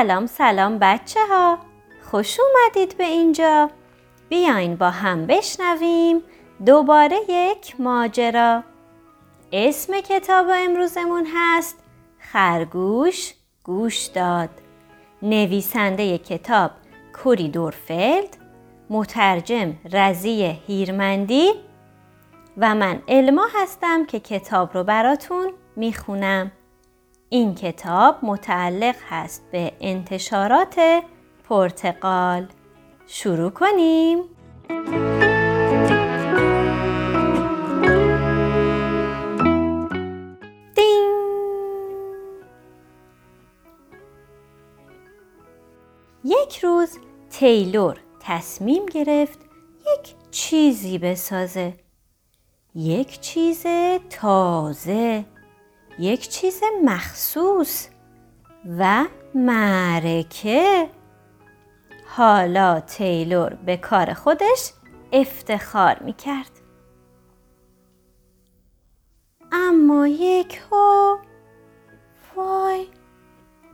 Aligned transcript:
سلام 0.00 0.26
سلام 0.26 0.78
بچه 0.78 1.20
ها 1.30 1.58
خوش 2.10 2.36
اومدید 2.40 2.96
به 2.98 3.04
اینجا. 3.04 3.70
بیاین 4.28 4.76
با 4.76 4.90
هم 4.90 5.26
بشنویم 5.26 6.22
دوباره 6.66 7.16
یک 7.28 7.80
ماجرا. 7.80 8.62
اسم 9.52 10.00
کتاب 10.00 10.46
امروزمون 10.50 11.26
هست 11.34 11.76
خرگوش 12.18 13.34
گوش 13.64 14.06
داد. 14.06 14.48
نویسنده 15.22 16.18
کتاب 16.18 16.70
کوری 17.22 17.48
دورفلد 17.48 18.36
مترجم 18.90 19.74
رزی 19.92 20.58
هیرمندی 20.66 21.52
و 22.56 22.74
من 22.74 23.02
علما 23.08 23.46
هستم 23.54 24.04
که 24.06 24.20
کتاب 24.20 24.70
رو 24.74 24.84
براتون 24.84 25.52
می‌خونم. 25.76 26.52
این 27.32 27.54
کتاب 27.54 28.16
متعلق 28.22 28.94
هست 29.08 29.44
به 29.52 29.72
انتشارات 29.80 31.02
پرتقال. 31.48 32.46
شروع 33.06 33.50
کنیم. 33.50 34.18
یک 46.24 46.58
روز 46.58 46.98
تیلور 47.30 48.00
تصمیم 48.20 48.86
گرفت 48.86 49.38
یک 49.80 50.14
چیزی 50.30 50.98
بسازه. 50.98 51.74
یک 52.74 53.20
چیز 53.20 53.66
تازه. 54.10 55.24
یک 56.00 56.28
چیز 56.28 56.60
مخصوص 56.84 57.88
و 58.78 59.04
معرکه 59.34 60.88
حالا 62.06 62.80
تیلور 62.80 63.54
به 63.54 63.76
کار 63.76 64.12
خودش 64.12 64.72
افتخار 65.12 66.02
می 66.02 66.12
کرد. 66.12 66.50
اما 69.52 70.06
یک 70.06 70.62
هو 70.70 71.18
وای 72.36 72.86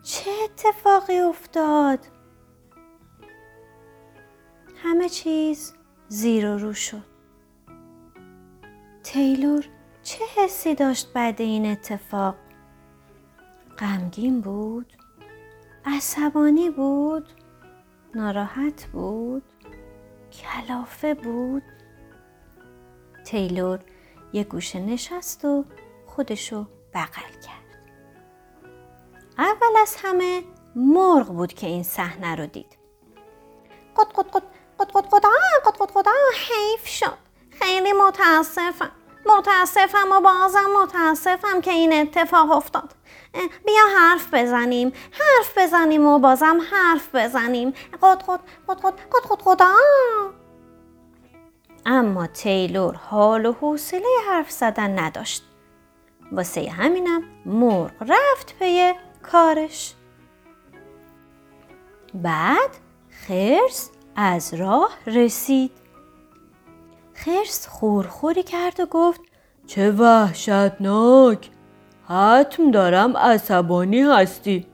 چه 0.02 0.30
اتفاقی 0.44 1.18
افتاد؟ 1.18 1.98
همه 4.82 5.08
چیز 5.08 5.74
زیر 6.08 6.50
و 6.50 6.58
رو 6.58 6.72
شد. 6.72 7.16
تیلور 9.02 9.68
چه 10.06 10.24
حسی 10.36 10.74
داشت 10.74 11.12
بعد 11.12 11.40
این 11.40 11.66
اتفاق؟ 11.66 12.34
غمگین 13.78 14.40
بود؟ 14.40 14.92
عصبانی 15.84 16.70
بود؟ 16.70 17.28
ناراحت 18.14 18.86
بود؟ 18.86 19.42
کلافه 20.32 21.14
بود؟ 21.14 21.62
تیلور 23.26 23.80
یه 24.32 24.44
گوشه 24.44 24.80
نشست 24.80 25.44
و 25.44 25.64
خودشو 26.06 26.66
بغل 26.94 27.40
کرد. 27.46 27.78
اول 29.38 29.80
از 29.82 29.96
همه 30.02 30.42
مرغ 30.76 31.26
بود 31.26 31.52
که 31.52 31.66
این 31.66 31.82
صحنه 31.82 32.34
رو 32.34 32.46
دید. 32.46 32.78
قد 33.96 34.12
قد 34.12 34.30
قد 34.30 34.42
قد 34.78 34.90
قد 34.90 35.06
قد 35.64 35.76
قد 35.80 35.90
قد 35.94 36.06
حیف 36.34 36.86
شد. 36.86 37.18
خیلی 37.50 37.92
متاسفم. 37.92 38.95
متاسفم 39.38 40.12
و 40.12 40.20
بازم 40.20 40.70
متاسفم 40.82 41.60
که 41.60 41.70
این 41.70 41.92
اتفاق 41.92 42.50
افتاد. 42.50 42.94
بیا 43.66 43.82
حرف 43.98 44.34
بزنیم 44.34 44.92
حرف 45.10 45.58
بزنیم 45.58 46.06
و 46.06 46.18
بازم 46.18 46.58
حرف 46.70 47.14
بزنیم. 47.14 47.74
قد 48.02 48.22
قد 48.22 48.40
قد 48.68 48.80
قد 48.80 48.94
قد 49.10 49.42
قد 49.46 49.62
قد 49.62 49.62
اما 51.86 52.26
تیلور 52.26 52.94
حال 52.94 53.46
و 53.46 53.52
حوصله 53.52 54.06
حرف 54.28 54.50
زدن 54.50 54.98
نداشت. 54.98 55.44
واسه 56.32 56.70
همینم 56.70 57.22
مرغ 57.46 57.92
رفت 58.00 58.58
پی 58.58 58.92
کارش. 59.32 59.94
بعد 62.14 62.70
خرس 63.28 63.90
از 64.16 64.54
راه 64.54 64.90
رسید. 65.06 65.85
خرس 67.16 67.66
خورخوری 67.68 68.42
کرد 68.42 68.80
و 68.80 68.86
گفت 68.86 69.20
چه 69.66 69.90
وحشتناک! 69.90 71.50
حتم 72.08 72.70
دارم 72.70 73.16
عصبانی 73.16 74.02
هستی. 74.02 74.66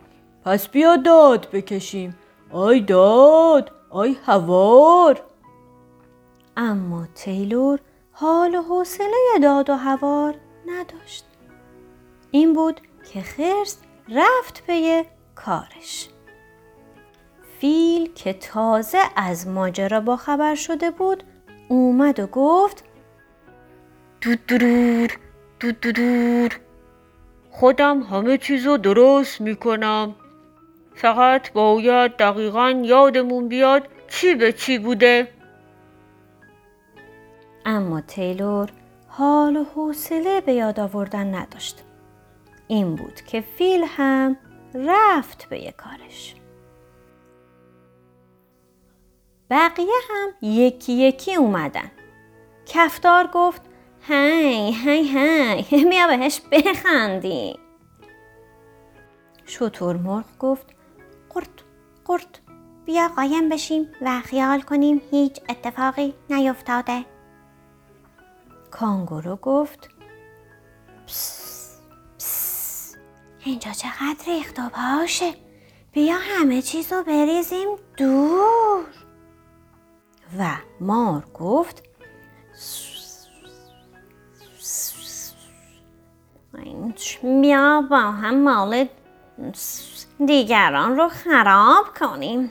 پس 0.44 0.68
بیا 0.68 0.96
داد 0.96 1.50
بکشیم. 1.52 2.16
آی 2.50 2.80
داد 2.80 3.72
آی 3.90 4.16
هوار! 4.26 5.22
اما 6.56 7.06
تیلور 7.14 7.78
حال 8.12 8.54
و 8.54 8.62
حوصله 8.62 9.38
داد 9.42 9.70
و 9.70 9.74
هوار 9.74 10.34
نداشت. 10.66 11.24
این 12.30 12.52
بود 12.52 12.80
که 13.12 13.20
خرس 13.20 13.78
رفت 14.08 14.62
پی 14.66 15.02
کارش. 15.34 16.08
فیل 17.58 18.12
که 18.14 18.32
تازه 18.32 18.98
از 19.16 19.48
ماجرا 19.48 20.00
با 20.00 20.16
خبر 20.16 20.54
شده 20.54 20.90
بود 20.90 21.22
اومد 21.72 22.20
و 22.20 22.26
گفت 22.26 22.84
دود 24.20 24.46
دور 24.46 25.18
دود 25.60 25.80
دور 25.80 26.50
خودم 27.50 28.00
همه 28.02 28.38
چیزو 28.38 28.76
درست 28.76 29.40
می‌کنم. 29.40 30.14
فقط 30.94 31.52
باید 31.52 32.16
دقیقا 32.16 32.70
یادمون 32.70 33.48
بیاد 33.48 33.88
چی 34.08 34.34
به 34.34 34.52
چی 34.52 34.78
بوده. 34.78 35.28
اما 37.66 38.00
تیلور 38.00 38.68
حال 39.08 39.56
و 39.56 39.64
حوصله 39.64 40.40
به 40.40 40.52
یاد 40.52 40.80
آوردن 40.80 41.34
نداشت. 41.34 41.84
این 42.68 42.94
بود 42.94 43.20
که 43.20 43.40
فیل 43.40 43.84
هم 43.86 44.36
رفت 44.74 45.48
به 45.48 45.58
یه 45.58 45.72
کارش. 45.72 46.34
بقیه 49.52 49.94
هم 50.10 50.34
یکی 50.42 50.92
یکی 50.92 51.34
اومدن. 51.34 51.90
کفتار 52.66 53.30
گفت 53.34 53.62
هی 54.02 54.72
هی 54.72 55.08
هی 55.08 55.84
بیا 55.90 56.06
بهش 56.06 56.40
بخندی. 56.52 57.58
شطور 59.46 59.96
مرغ 59.96 60.24
گفت 60.38 60.66
قرد 61.30 61.62
قرد 62.04 62.38
بیا 62.84 63.08
قایم 63.08 63.48
بشیم 63.48 63.88
و 64.00 64.20
خیال 64.20 64.60
کنیم 64.60 65.00
هیچ 65.10 65.40
اتفاقی 65.48 66.14
نیفتاده. 66.30 67.04
کانگورو 68.70 69.36
گفت 69.36 69.88
پس 71.06 71.80
پس 72.18 72.96
اینجا 73.44 73.70
چقدر 73.70 74.24
ریخت 74.26 74.60
بیا 75.92 76.16
همه 76.20 76.62
چیز 76.62 76.92
رو 76.92 77.02
بریزیم 77.02 77.68
دور. 77.96 78.61
و 80.38 80.56
مار 80.80 81.24
گفت 81.34 81.82
بیا 87.22 87.82
با 87.90 87.96
هم 87.96 88.42
مال 88.42 88.88
دیگران 90.26 90.96
رو 90.96 91.08
خراب 91.08 91.86
کنیم. 91.98 92.50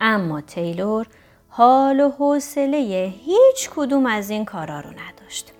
اما 0.00 0.40
تیلور 0.40 1.06
حال 1.48 2.00
و 2.00 2.10
حوصله 2.10 3.14
هیچ 3.24 3.70
کدوم 3.76 4.06
از 4.06 4.30
این 4.30 4.44
کارا 4.44 4.80
رو 4.80 4.90
نداشت. 4.90 5.52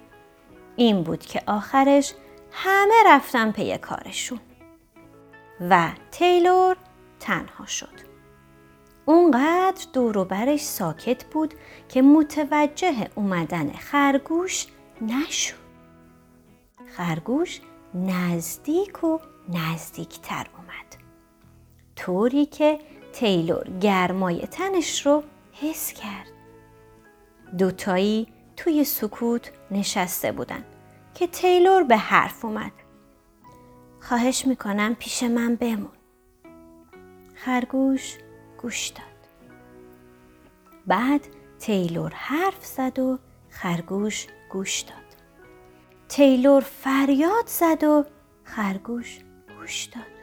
این 0.77 1.03
بود 1.03 1.21
که 1.21 1.43
آخرش 1.47 2.15
همه 2.53 2.95
رفتن 3.07 3.53
پی 3.53 3.79
کارشون. 3.79 4.41
و 5.61 5.89
تیلور 6.11 6.77
تنها 7.21 7.67
شد. 7.67 8.06
اونقدر 9.09 9.87
دور 9.93 10.25
برش 10.25 10.61
ساکت 10.61 11.25
بود 11.25 11.55
که 11.89 12.03
متوجه 12.03 13.11
اومدن 13.15 13.73
خرگوش 13.73 14.67
نشد. 15.01 15.55
خرگوش 16.97 17.61
نزدیک 17.95 19.05
و 19.05 19.19
نزدیکتر 19.49 20.47
اومد. 20.57 20.97
طوری 21.97 22.47
که 22.47 22.79
تیلور 23.13 23.69
گرمای 23.81 24.47
تنش 24.47 25.07
رو 25.07 25.23
حس 25.53 25.93
کرد. 25.93 26.33
دوتایی 27.59 28.29
توی 28.57 28.85
سکوت 28.85 29.53
نشسته 29.71 30.33
بودن 30.33 30.65
که 31.15 31.27
تیلور 31.27 31.83
به 31.83 31.97
حرف 31.97 32.45
اومد. 32.45 32.73
خواهش 34.01 34.47
می‌کنم 34.47 34.95
پیش 34.95 35.23
من 35.23 35.55
بمون. 35.55 35.93
خرگوش 37.35 38.19
گوش 38.63 38.89
داد. 38.89 39.07
بعد 40.87 41.21
تیلور 41.59 42.13
حرف 42.15 42.65
زد 42.65 42.99
و 42.99 43.19
خرگوش 43.49 44.27
گوش 44.53 44.81
داد. 44.81 44.97
تیلور 46.09 46.61
فریاد 46.61 47.47
زد 47.47 47.85
و 47.85 48.05
خرگوش 48.45 49.19
گوش 49.59 49.85
داد. 49.85 50.17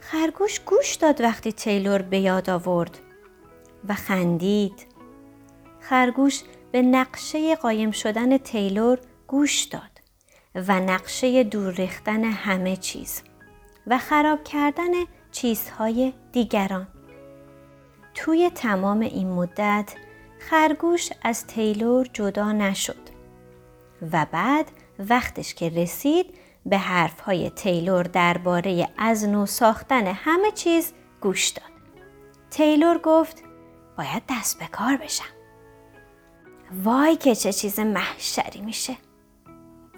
خرگوش 0.00 0.60
گوش 0.60 0.94
داد 0.94 1.20
وقتی 1.20 1.52
تیلور 1.52 2.02
به 2.02 2.18
یاد 2.18 2.50
آورد 2.50 2.98
و 3.88 3.94
خندید. 3.94 4.86
خرگوش 5.80 6.42
به 6.72 6.82
نقشه 6.82 7.56
قایم 7.56 7.90
شدن 7.90 8.38
تیلور 8.38 8.98
گوش 9.26 9.62
داد 9.62 10.00
و 10.54 10.80
نقشه 10.80 11.44
دور 11.44 11.72
ریختن 11.74 12.24
همه 12.24 12.76
چیز 12.76 13.22
و 13.86 13.98
خراب 13.98 14.44
کردن 14.44 14.92
چیزهای 15.32 16.12
دیگران. 16.32 16.93
توی 18.24 18.50
تمام 18.50 19.00
این 19.00 19.30
مدت 19.30 19.94
خرگوش 20.38 21.10
از 21.22 21.46
تیلور 21.46 22.08
جدا 22.12 22.52
نشد 22.52 23.08
و 24.12 24.26
بعد 24.32 24.70
وقتش 24.98 25.54
که 25.54 25.68
رسید 25.68 26.34
به 26.66 26.78
حرفهای 26.78 27.50
تیلور 27.50 28.02
درباره 28.02 28.88
از 28.98 29.28
نو 29.28 29.46
ساختن 29.46 30.06
همه 30.06 30.50
چیز 30.50 30.92
گوش 31.20 31.48
داد. 31.48 31.70
تیلور 32.50 32.98
گفت 32.98 33.42
باید 33.98 34.22
دست 34.30 34.58
به 34.58 34.66
کار 34.66 34.96
بشم. 34.96 35.34
وای 36.84 37.16
که 37.16 37.34
چه 37.34 37.52
چیز 37.52 37.80
محشری 37.80 38.60
میشه. 38.60 38.96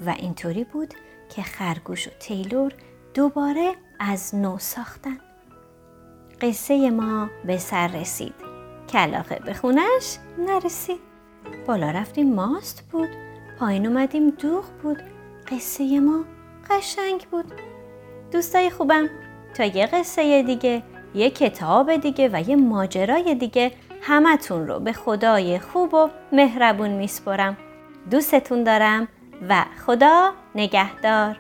و 0.07 0.11
اینطوری 0.11 0.65
بود 0.65 0.95
که 1.37 1.43
خرگوش 1.43 2.09
و 2.09 2.11
تیلور 2.21 2.73
دوباره 3.15 3.75
از 4.01 4.35
نو 4.35 4.59
ساختن. 4.59 5.26
قصه 6.41 6.91
ما 6.91 7.31
به 7.45 7.59
سر 7.59 7.87
رسید. 7.89 8.35
کلاقه 8.89 9.41
به 9.45 9.55
خونش 9.55 10.19
نرسید. 10.39 11.01
بالا 11.67 11.91
رفتیم 11.91 12.35
ماست 12.35 12.85
بود. 12.93 13.09
پایین 13.61 13.87
اومدیم 13.87 14.31
دوغ 14.31 14.65
بود. 14.83 15.03
قصه 15.51 16.01
ما 16.01 16.25
قشنگ 16.71 17.27
بود. 17.31 17.53
دوستای 18.33 18.71
خوبم 18.71 19.09
تا 19.55 19.65
یه 19.65 19.87
قصه 19.87 20.43
دیگه 20.43 20.83
یه 21.15 21.31
کتاب 21.31 21.97
دیگه 21.97 22.31
و 22.33 22.49
یه 22.49 22.57
ماجرای 22.57 23.35
دیگه 23.35 23.73
همتون 24.03 24.67
رو 24.67 24.81
به 24.81 24.93
خدای 24.93 25.59
خوب 25.59 25.95
و 25.95 26.09
مهربون 26.33 26.91
میسپرم 26.91 27.57
دوستتون 28.11 28.65
دارم 28.65 29.09
و 29.49 29.65
خدا 29.87 30.33
نگهدار 30.55 31.39